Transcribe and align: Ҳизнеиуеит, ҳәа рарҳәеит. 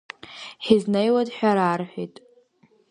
Ҳизнеиуеит, 0.65 1.29
ҳәа 1.37 1.51
рарҳәеит. 1.57 2.15